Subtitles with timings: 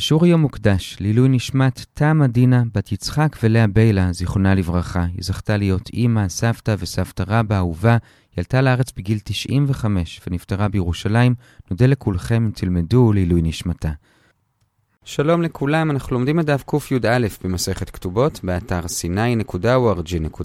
[0.00, 5.02] השיעור היום מוקדש לעילוי נשמת תמה דינה, בת יצחק ולאה ביילה, זיכרונה לברכה.
[5.02, 7.92] היא זכתה להיות אימא, סבתא וסבתא רבא אהובה.
[7.92, 11.34] היא עלתה לארץ בגיל 95 ונפטרה בירושלים.
[11.70, 13.90] נודה לכולכם אם תלמדו לעילוי נשמתה.
[15.04, 20.44] שלום לכולם, אנחנו לומדים את דף קי"א במסכת כתובות, באתר sny.org.il.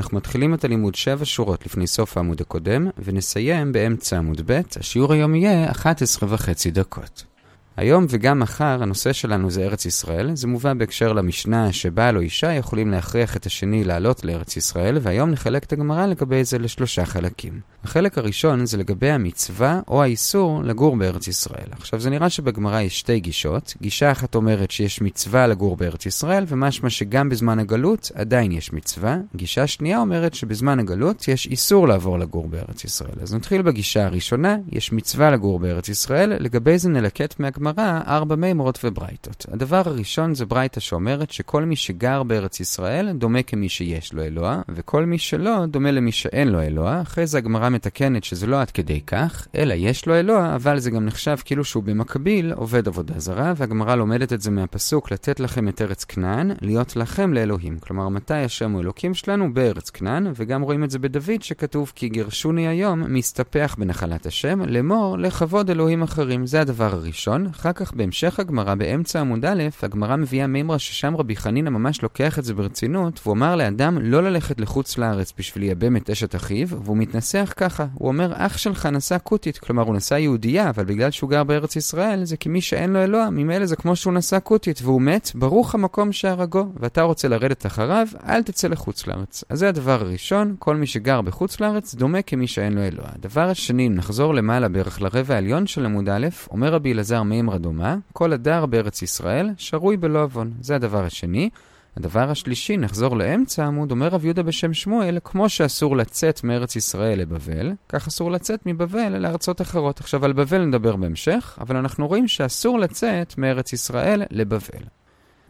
[0.00, 4.60] אנחנו מתחילים את הלימוד שבע שורות לפני סוף העמוד הקודם, ונסיים באמצע עמוד ב'.
[4.76, 7.31] השיעור היום יהיה 11 וחצי דקות.
[7.76, 10.34] היום וגם מחר הנושא שלנו זה ארץ ישראל.
[10.34, 15.30] זה מובא בהקשר למשנה שבעל או אישה יכולים להכריח את השני לעלות לארץ ישראל, והיום
[15.30, 17.60] נחלק את הגמרא לגבי זה לשלושה חלקים.
[17.84, 21.66] החלק הראשון זה לגבי המצווה או האיסור לגור בארץ ישראל.
[21.72, 23.74] עכשיו זה נראה שבגמרא יש שתי גישות.
[23.82, 29.16] גישה אחת אומרת שיש מצווה לגור בארץ ישראל, ומשמע שגם בזמן הגלות עדיין יש מצווה.
[29.36, 33.16] גישה שנייה אומרת שבזמן הגלות יש איסור לעבור לגור בארץ ישראל.
[33.22, 37.61] אז נתחיל בגישה הראשונה, יש מצווה לגור בארץ ישראל, לגבי זה נלקט מהגמרא
[38.06, 39.46] ארבע מימרות וברייתות.
[39.52, 44.62] הדבר הראשון זה ברייתא שאומרת שכל מי שגר בארץ ישראל דומה כמי שיש לו אלוה,
[44.68, 47.02] וכל מי שלא דומה למי שאין לו אלוה.
[47.02, 50.90] אחרי זה הגמרא מתקנת שזה לא עד כדי כך, אלא יש לו אלוה, אבל זה
[50.90, 55.68] גם נחשב כאילו שהוא במקביל עובד עבודה זרה, והגמרא לומדת את זה מהפסוק לתת לכם
[55.68, 57.78] את ארץ כנען, להיות לכם לאלוהים.
[57.78, 59.54] כלומר, מתי השם הוא אלוקים שלנו?
[59.54, 65.18] בארץ כנען, וגם רואים את זה בדוד שכתוב כי גירשוני היום מסתפח בנחלת השם, לאמור
[65.18, 66.46] לכבוד אלוהים אחרים.
[66.46, 67.51] זה הדבר הראשון.
[67.56, 72.38] אחר כך בהמשך הגמרא, באמצע עמוד א', הגמרא מביאה מימרה ששם רבי חנינא ממש לוקח
[72.38, 76.68] את זה ברצינות, והוא אמר לאדם לא ללכת לחוץ לארץ בשביל לייבם את אשת אחיו,
[76.68, 81.10] והוא מתנסח ככה, הוא אומר אח שלך נשא כותית, כלומר הוא נשא יהודייה, אבל בגלל
[81.10, 84.38] שהוא גר בארץ ישראל, זה כי מי שאין לו אלוה, ממילא זה כמו שהוא נשא
[84.42, 89.44] כותית, והוא מת, ברוך המקום שהרגו, ואתה רוצה לרדת אחריו, אל תצא לחוץ לארץ.
[89.48, 93.06] אז זה הדבר הראשון, כל מי שגר בחוץ לארץ דומה כמי שאין לו אלוה.
[93.14, 97.96] הדבר השני, נחזור למעלה בערך לרבע העליון של עמוד א', אומר רבי אלעזר מימרא דומה,
[98.12, 100.52] כל הדר בארץ ישראל שרוי בלא עוון.
[100.60, 101.50] זה הדבר השני.
[101.96, 107.18] הדבר השלישי, נחזור לאמצע העמוד, אומר רב יהודה בשם שמואל, כמו שאסור לצאת מארץ ישראל
[107.18, 110.00] לבבל, כך אסור לצאת מבבל לארצות אחרות.
[110.00, 114.84] עכשיו על בבל נדבר בהמשך, אבל אנחנו רואים שאסור לצאת מארץ ישראל לבבל.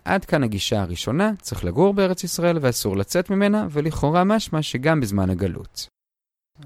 [0.05, 5.31] עד כאן הגישה הראשונה, צריך לגור בארץ ישראל ואסור לצאת ממנה, ולכאורה משמע שגם בזמן
[5.31, 5.87] הגלות.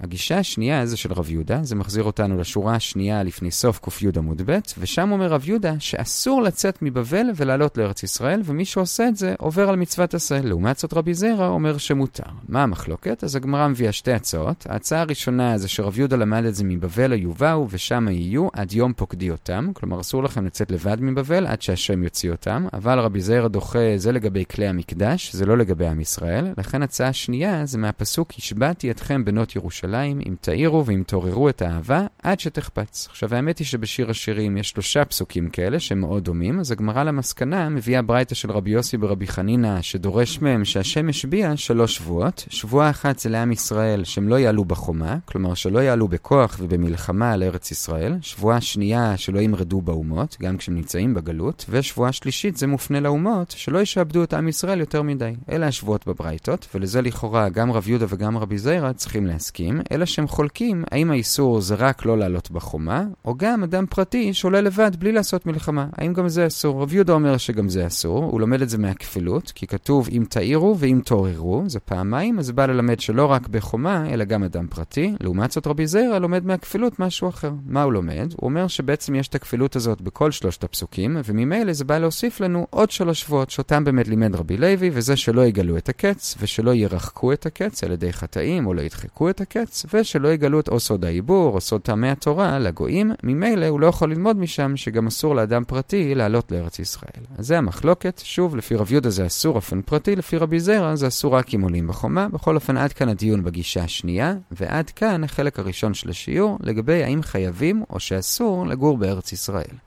[0.01, 4.43] הגישה השנייה זה של רב יהודה, זה מחזיר אותנו לשורה השנייה לפני סוף ק"י עמוד
[4.47, 9.35] ב', ושם אומר רב יהודה שאסור לצאת מבבל ולעלות לארץ ישראל, ומי שעושה את זה
[9.39, 10.41] עובר על מצוות עשה.
[10.41, 12.23] לעומת זאת רבי זירא אומר שמותר.
[12.49, 13.25] מה המחלוקת?
[13.25, 14.67] אז הגמרא מביאה שתי הצעות.
[14.69, 19.31] ההצעה הראשונה זה שרב יהודה למד את זה מבבל היובאו, ושם יהיו עד יום פוקדי
[19.31, 23.79] אותם, כלומר אסור לכם לצאת לבד מבבל עד שהשם יוציא אותם, אבל רבי זירא דוחה
[23.97, 26.53] זה לגבי כלי המקדש, זה לא לגבי עם ישראל.
[26.59, 29.86] לכן הצעה שנייה זה מהפסוק השבעתי אתכם בנות ירושלים.
[29.87, 33.09] ירושלים, אם תאירו ואם תעוררו את האהבה, עד שתחפץ.
[33.11, 37.69] עכשיו, האמת היא שבשיר השירים יש שלושה פסוקים כאלה שהם מאוד דומים, אז הגמרא למסקנה
[37.69, 42.45] מביאה ברייתא של רבי יוסי ברבי חנינא, שדורש מהם שהשם השביע שלוש שבועות.
[42.49, 47.43] שבועה אחת זה לעם ישראל שהם לא יעלו בחומה, כלומר שלא יעלו בכוח ובמלחמה על
[47.43, 48.15] ארץ ישראל.
[48.21, 51.65] שבועה שנייה שלא ימרדו באומות, גם כשהם נמצאים בגלות.
[51.69, 55.33] ושבועה שלישית זה מופנה לאומות, שלא ישעבדו את עם ישראל יותר מדי.
[55.51, 59.66] אלה השבועות בברייתות, ולזה לכאורה גם רב יהודה וגם רבי זיירה צריכים להסכים.
[59.93, 64.61] אלא שהם חולקים האם האיסור זה רק לא לעלות בחומה, או גם אדם פרטי שעולה
[64.61, 65.87] לבד בלי לעשות מלחמה.
[65.93, 66.83] האם גם זה אסור?
[66.83, 70.79] רב יהודה אומר שגם זה אסור, הוא לומד את זה מהכפילות, כי כתוב אם תאירו
[70.79, 75.15] ואם תעוררו, זה פעמיים, אז בא ללמד שלא רק בחומה, אלא גם אדם פרטי.
[75.21, 77.53] לעומת זאת רבי זיירה לומד מהכפילות משהו אחר.
[77.67, 78.33] מה הוא לומד?
[78.37, 82.67] הוא אומר שבעצם יש את הכפילות הזאת בכל שלושת הפסוקים, וממילא זה בא להוסיף לנו
[82.71, 87.33] עוד שלוש שבועות, שאותם באמת לימד רבי לוי, וזה שלא יגלו את הקץ, ושלא ירחקו
[87.33, 89.56] את הקץ על ידי חטאים, או לא ידחקו את הקץ.
[89.57, 93.87] הארץ, ושלא יגלו את או סוד העיבור או סוד טעמי התורה לגויים, ממילא הוא לא
[93.87, 97.25] יכול ללמוד משם שגם אסור לאדם פרטי לעלות לארץ ישראל.
[97.39, 101.07] אז זה המחלוקת, שוב, לפי רב יהודה זה אסור אופן פרטי, לפי רבי זרע זה
[101.07, 102.29] אסור רק אם עולים בחומה.
[102.29, 107.23] בכל אופן, עד כאן הדיון בגישה השנייה, ועד כאן החלק הראשון של השיעור לגבי האם
[107.23, 109.86] חייבים או שאסור לגור בארץ ישראל.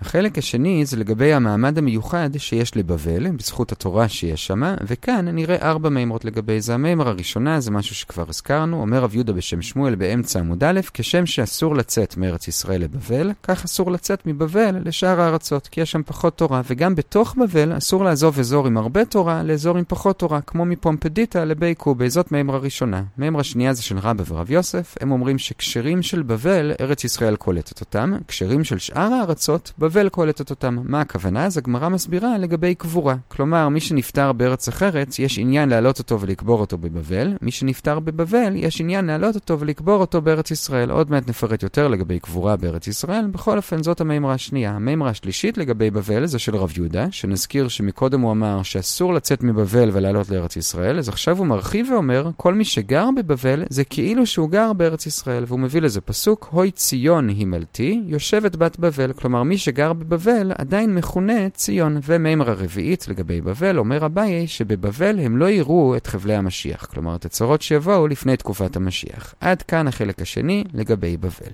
[0.00, 5.88] החלק השני זה לגבי המעמד המיוחד שיש לבבל, בזכות התורה שיש שמה, וכאן נראה ארבע
[5.88, 6.74] מימרות לגבי זה.
[6.74, 11.26] המימרה הראשונה זה משהו שכבר הזכרנו, אומר רב יהודה בשם שמואל באמצע עמוד א', כשם
[11.26, 16.36] שאסור לצאת מארץ ישראל לבבל, כך אסור לצאת מבבל לשאר הארצות, כי יש שם פחות
[16.36, 20.64] תורה, וגם בתוך בבל אסור לעזוב אזור עם הרבה תורה לאזור עם פחות תורה, כמו
[20.64, 23.02] מפומפדיטה לבי קובי, זאת מימרה ראשונה.
[23.18, 27.80] מימרה שנייה זה של רבא ורב יוסף, הם אומרים שכשרים של בבל, ארץ ישראל קולטת
[27.80, 30.78] אותם, כשרים של שאר הארצות, ובבל קולטת אותם.
[30.84, 31.46] מה הכוונה?
[31.46, 33.14] אז הגמרא מסבירה לגבי קבורה.
[33.28, 37.36] כלומר, מי שנפטר בארץ אחרת, יש עניין להעלות אותו ולקבור אותו בבבל.
[37.42, 40.90] מי שנפטר בבבל, יש עניין להעלות אותו ולקבור אותו בארץ ישראל.
[40.90, 43.26] עוד מעט נפרט יותר לגבי קבורה בארץ ישראל.
[43.26, 44.70] בכל אופן, זאת המימרה השנייה.
[44.70, 49.90] המימרה השלישית לגבי בבל זה של רב יהודה, שנזכיר שמקודם הוא אמר שאסור לצאת מבבל
[49.92, 54.50] ולעלות לארץ ישראל, אז עכשיו הוא מרחיב ואומר, כל מי שגר בבבל זה כאילו שהוא
[54.50, 59.12] גר בארץ ישראל, והוא מביא לזה פסוק, הוי ציון הימלתי, יושבת בת בבל.
[59.12, 61.98] כלומר, מי שגר בבבל עדיין מכונה ציון.
[62.02, 67.24] ומימרה רביעית לגבי בבל, אומר אביי שבבבל הם לא יראו את חבלי המשיח, כלומר, את
[67.24, 69.34] הצרות שיבואו לפני תקופת המשיח.
[69.40, 71.52] עד כאן החלק השני לגבי בבל.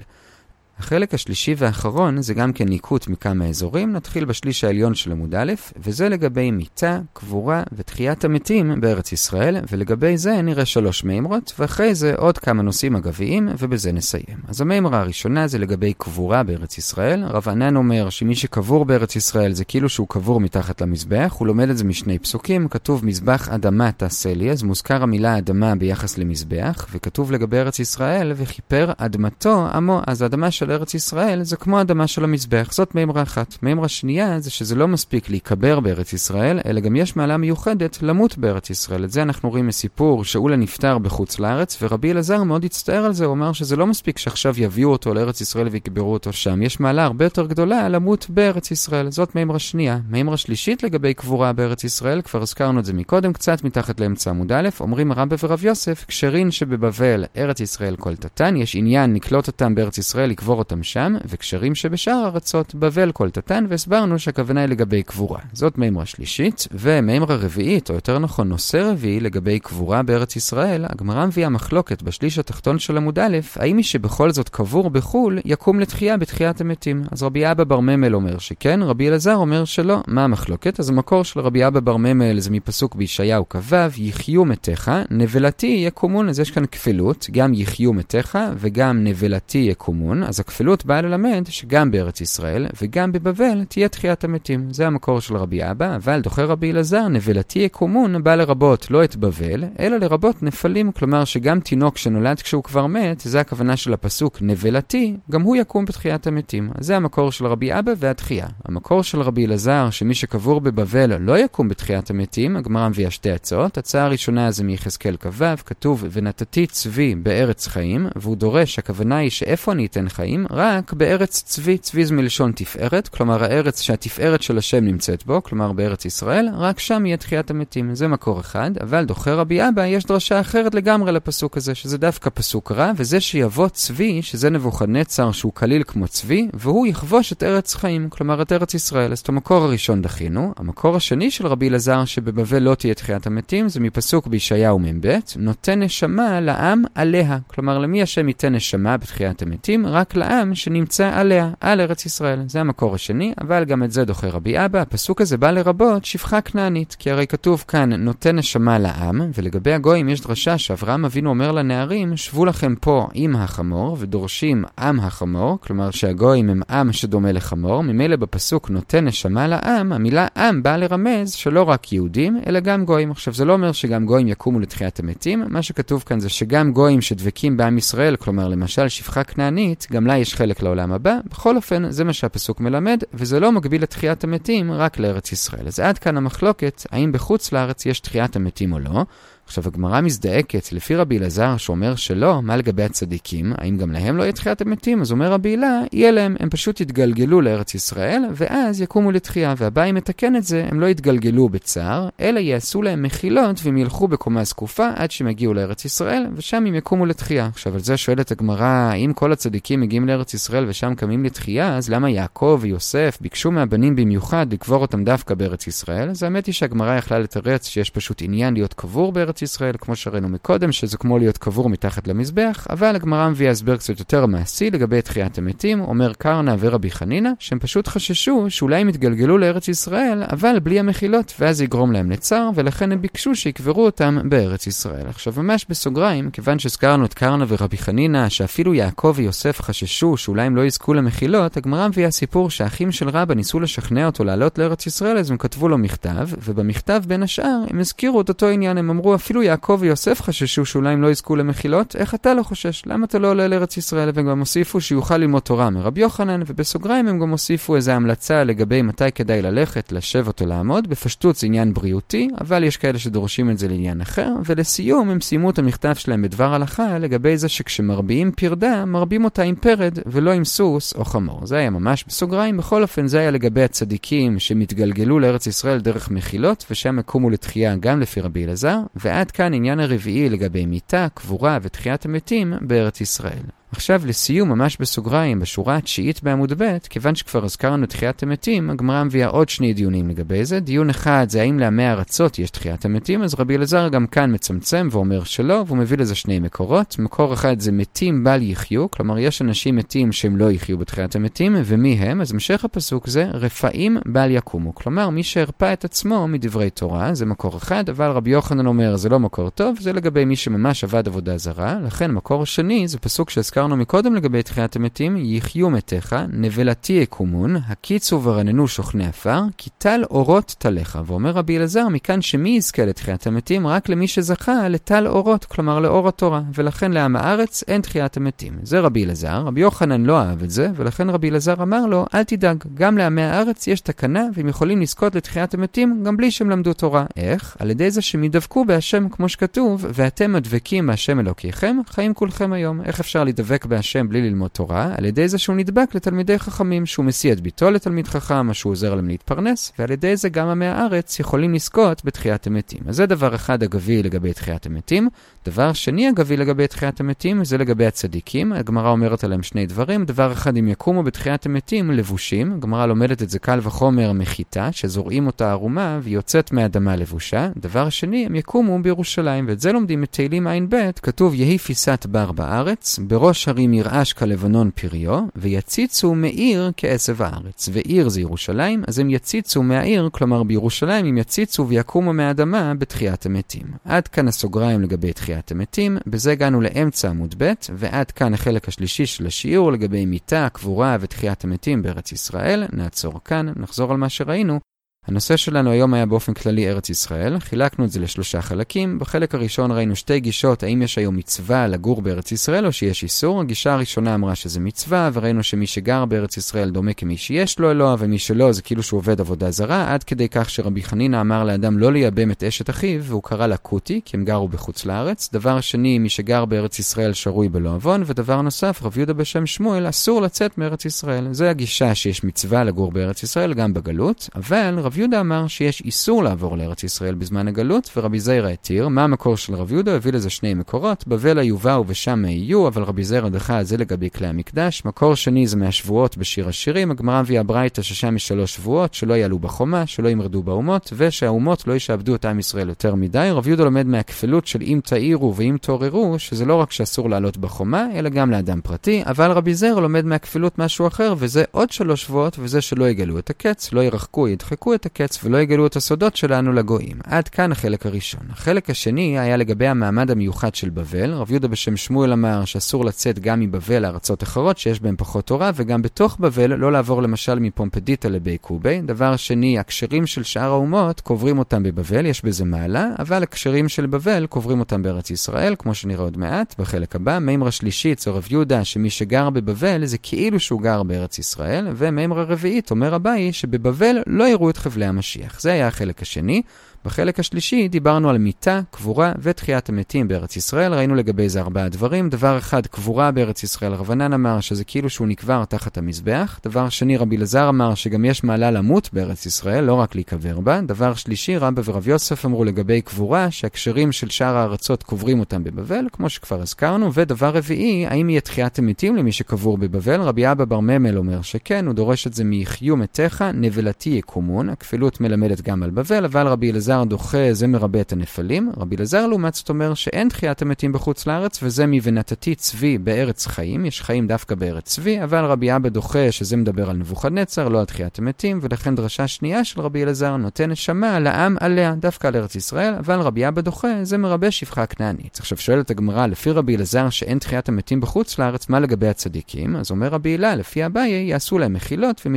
[0.79, 5.53] החלק השלישי והאחרון זה גם כן ניקות מכמה אזורים, נתחיל בשליש העליון של עמוד א',
[5.76, 12.15] וזה לגבי מיטה, קבורה ותחיית המתים בארץ ישראל, ולגבי זה נראה שלוש מימרות, ואחרי זה
[12.17, 14.37] עוד כמה נושאים אגביים, ובזה נסיים.
[14.49, 17.25] אז המימרה הראשונה זה לגבי קבורה בארץ ישראל.
[17.25, 21.71] רב ענן אומר שמי שקבור בארץ ישראל זה כאילו שהוא קבור מתחת למזבח, הוא לומד
[21.71, 26.87] את זה משני פסוקים, כתוב מזבח אדמה תעשה לי, אז מוזכר המילה אדמה ביחס למזבח,
[26.93, 32.06] וכתוב לגבי ארץ ישראל, וכיפר אדמתו עמו, אז האדמה של ארץ ישראל זה כמו אדמה
[32.06, 32.69] של המזבח.
[32.72, 33.56] זאת מימרה אחת.
[33.62, 38.38] מימרה שנייה זה שזה לא מספיק להיקבר בארץ ישראל, אלא גם יש מעלה מיוחדת למות
[38.38, 39.05] בארץ ישראל.
[39.05, 43.25] את זה אנחנו רואים מסיפור שאולה נפטר בחוץ לארץ, ורבי אלעזר מאוד הצטער על זה,
[43.25, 46.62] הוא אמר שזה לא מספיק שעכשיו יביאו אותו לארץ ישראל ויקברו אותו שם.
[46.62, 49.11] יש מעלה הרבה יותר גדולה למות בארץ ישראל.
[49.11, 49.99] זאת מימרה שנייה.
[50.08, 54.52] מימרה שלישית לגבי קבורה בארץ ישראל, כבר הזכרנו את זה מקודם, קצת מתחת לאמצע עמוד
[54.52, 59.75] א', אומרים רבא ורב יוסף, קשרין שבבבל, ארץ ישראל כל תתן, יש עניין לקלוט אותם
[59.75, 64.68] בארץ ישראל, לקבור לקבור אותם שם, וקשרים שבשאר הארצות, בבל כל תתן, והסברנו שהכוונה היא
[64.68, 65.38] לגבי קבורה.
[65.52, 71.26] זאת מימרה שלישית, ומימרה רביעית, או יותר נכון נושא רביעי לגבי קבורה בארץ ישראל, הגמרא
[71.26, 76.16] מביאה מחלוקת בשליש התחתון של עמוד א', האם מי שבכל זאת קבור בחו"ל, יקום לתחייה
[76.16, 77.04] בתחיית המתים.
[77.10, 80.02] אז רבי אבא בר ממל אומר שכן, רבי אלעזר אומר שלא.
[80.06, 80.80] מה המחלוקת?
[80.80, 86.28] אז המקור של רבי אבא בר ממל זה מפסוק בישעיהו כ"ו, יחיו מתיך, נבלתי יקומון.
[86.28, 90.22] אז יש כאן כפילות, גם יחיו מתיך וגם נבלתי יקומון.
[90.22, 94.69] אז הכפילות באה ללמד שגם בארץ ישראל וגם בבבל תהיה תחיית המתים.
[94.70, 99.17] זה המקור של רבי אבא, אבל דוחה רבי אלעזר, נבלתי יקומון בא לרבות לא את
[99.17, 104.38] בבל, אלא לרבות נפלים, כלומר שגם תינוק שנולד כשהוא כבר מת, זה הכוונה של הפסוק
[104.41, 106.70] נבלתי, גם הוא יקום בתחיית המתים.
[106.81, 108.47] זה המקור של רבי אבא והתחייה.
[108.64, 113.79] המקור של רבי אלעזר, שמי שקבור בבבל לא יקום בתחיית המתים, הגמרא מביאה שתי הצעות.
[113.79, 119.73] הצעה הראשונה זה מיחזקאל כ"ו, כתוב ונתתי צבי בארץ חיים, והוא דורש, הכוונה היא שאיפה
[119.73, 120.33] אני אתן חיים?
[120.34, 125.42] חיים רק בארץ צבי, צבי זה מלשון תפארת, כלומר הארץ שהתפארת של השם נמצאת בו,
[125.42, 127.94] כלומר בארץ ישראל, רק שם יהיה תחיית המתים.
[127.94, 132.31] זה מקור אחד, אבל דוחה רבי אבא יש דרשה אחרת לגמרי לפסוק הזה, שזה דווקא
[132.34, 137.75] פסוק רע, וזה שיבוא צבי, שזה נבוכדנצר שהוא כליל כמו צבי, והוא יכבוש את ארץ
[137.75, 139.12] חיים, כלומר את ארץ ישראל.
[139.12, 140.52] אז את המקור הראשון דחינו.
[140.56, 145.82] המקור השני של רבי אלעזר שבבבל לא תהיה תחיית המתים, זה מפסוק בישעיהו מ"ב, נותן
[145.82, 147.38] נשמה לעם עליה.
[147.46, 149.87] כלומר, למי השם ייתן נשמה בתחיית המתים?
[149.87, 150.24] רק לעם
[150.55, 152.41] שנמצא עליה, על ארץ ישראל.
[152.47, 154.81] זה המקור השני, אבל גם את זה דוחה רבי אבא.
[154.81, 160.09] הפסוק הזה בא לרבות שפחה כנענית, כי הרי כתוב כאן נותן נשמה לעם, ולגבי הגויים
[160.09, 165.91] יש דרשה שאברהם אבינו אומר לנערים, שבו לכם פה עם החמור, ודורשים עם החמור, כלומר
[165.91, 171.62] שהגויים הם עם שדומה לחמור, ממילא בפסוק נותן נשמה לעם, המילה עם באה לרמז שלא
[171.62, 173.11] רק יהודים, אלא גם גויים.
[173.11, 177.00] עכשיו זה לא אומר שגם גויים יקומו לתחיית המתים, מה שכתוב כאן זה שגם גויים
[177.00, 181.19] שדבקים בעם ישראל, כלומר למשל שפחה כנענית, גם לה יש חלק לעולם הבא.
[181.31, 185.66] בכל אופן, זה מה שהפסוק מלמד, וזה לא מגביל לתחיית המתים רק לארץ ישראל.
[185.66, 189.04] אז עד כאן המחלוקת, האם בחוץ לארץ יש תחיית המתים או לא.
[189.46, 193.52] עכשיו, הגמרא מזדעקת לפי רבי אלעזר שאומר שלא, מה לגבי הצדיקים?
[193.58, 195.00] האם גם להם לא יהיה תחיית המתים?
[195.00, 199.54] אז אומר רבי הילה, יהיה להם, הם פשוט יתגלגלו לארץ ישראל, ואז יקומו לתחייה.
[199.56, 204.44] והבאי מתקן את זה, הם לא יתגלגלו בצער, אלא יעשו להם מחילות והם ילכו בקומה
[204.44, 207.46] זקופה עד שהם יגיעו לארץ ישראל, ושם הם יקומו לתחייה.
[207.46, 211.90] עכשיו, על זה שואלת הגמרא, אם כל הצדיקים מגיעים לארץ ישראל ושם קמים לתחייה, אז
[211.90, 216.10] למה יעקב ויוסף ביקשו מהבנים במיוחד לקבור אותם דווקא בארץ ישראל?
[216.10, 219.97] אז האמת היא שהגמרא יכלה לתרץ שיש פשוט עניין להיות קבור בארץ בארץ ישראל, כמו
[219.97, 224.71] שראינו מקודם, שזה כמו להיות קבור מתחת למזבח, אבל הגמרא מביאה הסבר קצת יותר מעשי
[224.71, 230.23] לגבי תחיית המתים, אומר קרנה ורבי חנינא, שהם פשוט חששו שאולי הם יתגלגלו לארץ ישראל,
[230.33, 235.07] אבל בלי המחילות, ואז יגרום להם לצער, ולכן הם ביקשו שיקברו אותם בארץ ישראל.
[235.09, 240.57] עכשיו, ממש בסוגריים, כיוון שהזכרנו את קרנה ורבי חנינא, שאפילו יעקב ויוסף חששו שאולי הם
[240.57, 245.19] לא יזכו למחילות, הגמרא מביאה סיפור שהאחים של רבא ניסו לשכנע אותו לעלות לארץ ישראל,
[245.19, 249.14] אז הם כתבו לו מכתב, ובמכתב בין השאר הם הזכירו את אותו עניין, הם אמרו
[249.25, 252.83] אפילו יעקב ויוסף חששו שאולי הם לא יזכו למחילות, איך אתה לא חושש?
[252.87, 254.11] למה אתה לא עולה לארץ ישראל?
[254.14, 258.83] והם גם הוסיפו שיוכל ללמוד תורה מרבי יוחנן, ובסוגריים הם גם הוסיפו איזו המלצה לגבי
[258.83, 260.88] מתי כדאי ללכת, לשבת או לעמוד.
[260.88, 264.33] בפשטות זה עניין בריאותי, אבל יש כאלה שדורשים את זה לעניין אחר.
[264.45, 269.54] ולסיום הם סיימו את המכתב שלהם בדבר הלכה לגבי זה שכשמרביעים פרדה, מרבים אותה עם
[269.54, 271.47] פרד ולא עם סוס או חמור.
[271.47, 276.66] זה היה ממש בסוגריים, בכל אופן זה היה לגבי הצדיקים שמתגלגלו לארץ ישראל דרך מחילות,
[276.71, 278.78] ושם יקומו לתחייה גם לפי רבי אלעזר,
[279.14, 283.42] ועד כאן עניין הרביעי לגבי מיתה, קבורה ותחיית המתים בארץ ישראל.
[283.76, 289.28] עכשיו לסיום, ממש בסוגריים, בשורה התשיעית בעמוד ב', כיוון שכבר הזכרנו תחיית המתים, הגמרא מביאה
[289.28, 290.61] עוד שני דיונים לגבי זה.
[290.61, 294.88] דיון אחד זה האם לעמי ארצות יש תחיית המתים, אז רבי אלעזר גם כאן מצמצם
[294.90, 296.99] ואומר שלא, והוא מביא לזה שני מקורות.
[296.99, 301.57] מקור אחד זה מתים בל יחיו, כלומר יש אנשים מתים שהם לא יחיו בתחיית המתים,
[301.64, 302.21] ומי הם?
[302.21, 304.75] אז המשך הפסוק זה רפאים בל יקומו.
[304.75, 309.09] כלומר, מי שהרפא את עצמו מדברי תורה, זה מקור אחד, אבל רבי יוחנן אומר זה
[309.09, 311.76] לא מקור טוב, זה לגבי מי שממש עבד עבודה זרה.
[311.87, 317.56] לכן מקור שני זה פסוק שהזכרנו שהזכרנו מקודם לגבי תחיית המתים, יחיו מתיך, נבלתי יקומון,
[317.68, 320.99] הקיצו ורננו שוכני עפר, כי טל אורות טליך.
[321.06, 323.66] ואומר רבי אלעזר, מכאן שמי יזכה לתחיית המתים?
[323.66, 326.42] רק למי שזכה לטל אורות, כלומר לאור התורה.
[326.54, 328.59] ולכן לעם הארץ אין תחיית המתים.
[328.62, 332.23] זה רבי אלעזר, רבי יוחנן לא אהב את זה, ולכן רבי אלעזר אמר לו, אל
[332.23, 336.73] תדאג, גם לעמי הארץ יש תקנה, והם יכולים לזכות לתחיית המתים גם בלי שהם למדו
[336.73, 337.04] תורה.
[337.16, 337.56] איך?
[337.59, 342.80] על ידי זה שהם ידבקו בהשם, כמו שכתוב, ואתם מדבקים בהשם אלוקיכם, חיים כולכם היום.
[342.80, 346.87] איך אפשר לדבק דבק בהשם בלי ללמוד תורה, על ידי זה שהוא נדבק לתלמידי חכמים,
[346.87, 350.49] שהוא משיא את ביתו לתלמיד חכם, או שהוא עוזר להם להתפרנס, ועל ידי זה גם
[350.49, 352.80] עמי הארץ יכולים לזכות בתחיית המתים.
[352.87, 355.08] אז זה דבר אחד אגבי לגבי תחיית המתים.
[355.46, 358.52] דבר שני אגבי לגבי תחיית המתים, זה לגבי הצדיקים.
[358.52, 360.04] הגמרא אומרת עליהם שני דברים.
[360.04, 365.26] דבר אחד, אם יקומו בתחיית המתים לבושים, הגמרא לומדת את זה קל וחומר מחיטה, שזורעים
[365.26, 367.49] אותה ערומה והיא יוצאת מהאדמה לבושה.
[367.56, 372.99] דבר שני, הם יקומו בירושלים, ואת זה לומדים מתהילים ע"ב, כתוב יהי פיסת בר בארץ,
[372.99, 377.69] בראש הרים ירעש כלבנון פריו, ויציצו מעיר כעשב הארץ.
[377.73, 383.67] ועיר זה ירושלים, אז הם יציצו מהעיר, כלומר בירושלים הם יציצו ויקומו מהאדמה בתחיית המתים.
[383.85, 389.07] עד כאן הסוגריים לגבי תחיית המתים, בזה הגענו לאמצע עמוד ב', ועד כאן החלק השלישי
[389.07, 392.64] של השיעור לגבי מיתה, קבורה ותחיית המתים בארץ ישראל.
[392.73, 394.61] נעצור כאן, נחזור על מה שראינו.
[395.06, 398.99] הנושא שלנו היום היה באופן כללי ארץ ישראל, חילקנו את זה לשלושה חלקים.
[398.99, 403.40] בחלק הראשון ראינו שתי גישות, האם יש היום מצווה לגור בארץ ישראל או שיש איסור.
[403.40, 407.96] הגישה הראשונה אמרה שזה מצווה, וראינו שמי שגר בארץ ישראל דומה כמי שיש לו אלוה,
[407.99, 411.78] ומי שלא זה כאילו שהוא עובד עבודה זרה, עד כדי כך שרבי חנינא אמר לאדם
[411.78, 415.30] לא לייבם את אשת אחיו, והוא קרא לה קוטי, כי הם גרו בחוץ לארץ.
[415.32, 419.88] דבר שני, מי שגר בארץ ישראל שרוי בלא עוון, ודבר נוסף, רב יהודה בשם שמואל,
[419.88, 421.28] אסור לצאת מארץ ישראל.
[421.32, 426.56] זה הגישה שיש מצווה לגור בארץ ישראל גם בגלות, אבל יהודה אמר שיש איסור לעבור
[426.56, 428.88] לארץ ישראל בזמן הגלות, ורבי זיירה התיר.
[428.88, 429.94] מה המקור של רב יהודה?
[429.96, 431.06] הביא לזה שני מקורות.
[431.06, 434.84] בבל היובאו ושם יהיו, אבל רבי זיירה דחה את זה לגבי כלי המקדש.
[434.84, 436.90] מקור שני זה מהשבועות בשיר השירים.
[436.90, 441.72] הגמרא מביאה ברייתא ששם יש שלוש שבועות, שלא יעלו בחומה, שלא ימרדו באומות, ושהאומות לא
[441.72, 443.28] ישעבדו את עם ישראל יותר מדי.
[443.32, 447.86] רב יהודה לומד מהכפלות של אם תאירו ואם תעוררו, שזה לא רק שאסור לעלות בחומה,
[447.94, 452.36] אלא גם לאדם פרטי, אבל רבי זיירה לומד מהכפלות משהו אחר, וזה עוד שלוש שבועות,
[452.38, 456.53] וזה שלא יגלו את הקץ, לא ירחקו, ידחקו את הקץ, ולא יגלו את הסודות שלנו
[456.53, 456.97] לגויים.
[457.05, 458.21] עד כאן החלק הראשון.
[458.31, 461.12] החלק השני היה לגבי המעמד המיוחד של בבל.
[461.12, 465.50] רב יהודה בשם שמואל אמר שאסור לצאת גם מבבל לארצות אחרות שיש בהן פחות תורה,
[465.55, 468.81] וגם בתוך בבל לא לעבור למשל מפומפדיטה לבי קובי.
[468.81, 473.87] דבר שני, הקשרים של שאר האומות קוברים אותם בבבל, יש בזה מעלה, אבל הקשרים של
[473.87, 477.19] בבל קוברים אותם בארץ ישראל, כמו שנראה עוד מעט, בחלק הבא.
[477.19, 482.23] מימרה שלישית זה רב יהודה שמי שגר בבבל זה כאילו שהוא גר בארץ ישראל, ומימרה
[482.23, 485.40] רביעית אומר אביי שבבבל לא יראו את חבלי המשיח.
[485.40, 486.43] זה היה החלק השני.
[486.85, 490.75] בחלק השלישי דיברנו על מיתה, קבורה ותחיית המתים בארץ ישראל.
[490.75, 492.11] ראינו לגבי זה ארבעה דברים.
[492.11, 493.73] דבר אחד, קבורה בארץ ישראל.
[493.73, 496.41] רבנן אמר שזה כאילו שהוא נקבר תחת המזבח.
[496.45, 500.61] דבר שני, רבי אלעזר אמר שגם יש מעלה למות בארץ ישראל, לא רק להיקבר בה.
[500.61, 505.85] דבר שלישי, רבא ורב יוסף אמרו לגבי קבורה, שהקשרים של שאר הארצות קוברים אותם בבבל,
[505.93, 506.95] כמו שכבר הזכרנו.
[506.95, 510.00] ודבר רביעי, האם יהיה תחיית המתים למי שקבור בבבל?
[510.00, 514.49] רבי אבא בר ממל אומר שכן, הוא דורש את זה מיחיו מתיך, נבלתי יקומון.
[514.49, 518.52] הכפילות מלמדת גם על בבל, אבל רבי אלעזר אלעזר דוחה, זה מרבה את הנפלים.
[518.57, 523.66] רבי אלעזר לעומת זאת אומר שאין תחיית המתים בחוץ לארץ, וזה מ"ונתתי צבי בארץ חיים",
[523.66, 527.64] יש חיים דווקא בארץ צבי, אבל רבי אבא דוחה שזה מדבר על נבוכדנצר, לא על
[527.64, 532.35] תחיית המתים, ולכן דרשה שנייה של רבי אלעזר נותן נשמה לעם עליה, דווקא על ארץ
[532.35, 535.16] ישראל, אבל רבי אבא דוחה, זה מרבה שפחה כנענית.
[535.21, 539.57] עכשיו שואלת הגמרא, לפי רבי אלעזר שאין תחיית המתים בחוץ לארץ, מה לגבי הצדיקים?
[539.57, 542.16] אז אומר רבי הילה, לפי אביי, יעשו להם מחילות והם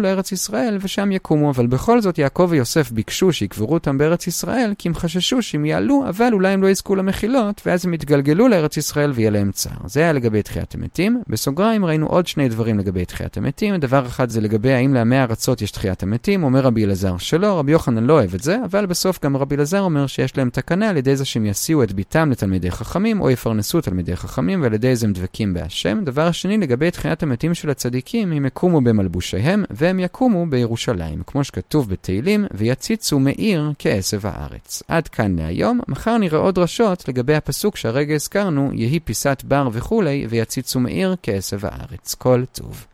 [0.00, 4.88] לארץ ישראל, ושם יקומו, אבל בכל זאת יעקב ויוסף ביקשו שיקברו אותם בארץ ישראל, כי
[4.88, 9.10] הם חששו שהם יעלו, אבל אולי הם לא יזכו למחילות, ואז הם יתגלגלו לארץ ישראל
[9.10, 9.76] ויהיה להם צער.
[9.84, 11.22] זה היה לגבי תחיית המתים.
[11.28, 13.76] בסוגריים ראינו עוד שני דברים לגבי תחיית המתים.
[13.76, 17.72] דבר אחד זה לגבי האם לעמי ארצות יש תחיית המתים, אומר רבי אלעזר שלא, רבי
[17.72, 20.96] יוחנן לא אוהב את זה, אבל בסוף גם רבי אלעזר אומר שיש להם תקנה על
[20.96, 25.06] ידי זה שהם יסיעו את ביתם לתלמידי חכמים, או יפרנסו תלמידי חכמים, ועל ידי זה
[25.06, 26.00] הם דבקים בהשם.
[26.04, 31.88] דבר שני, לגבי תחיית המתים של הצדיקים, הם יקומו במלבושיהם, והם יקומו בירושלים, כמו שכתוב
[31.88, 34.82] בתהילים, ויציצו מעיר כעשב הארץ.
[34.88, 40.26] עד כאן להיום, מחר נראה עוד דרשות לגבי הפסוק שהרגע הזכרנו, יהי פיסת בר וכולי,
[40.28, 42.14] ויציצו מעיר כעשב הארץ.
[42.14, 42.86] כל טוב.